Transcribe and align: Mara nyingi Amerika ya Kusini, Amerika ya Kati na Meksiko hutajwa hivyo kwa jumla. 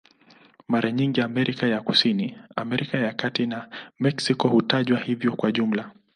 Mara 0.67 0.91
nyingi 0.91 1.21
Amerika 1.21 1.67
ya 1.67 1.81
Kusini, 1.81 2.37
Amerika 2.55 2.97
ya 2.97 3.13
Kati 3.13 3.45
na 3.45 3.69
Meksiko 3.99 4.47
hutajwa 4.47 4.99
hivyo 4.99 5.31
kwa 5.35 5.51
jumla. 5.51 5.91